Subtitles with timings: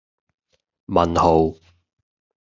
[0.87, 1.53] 問號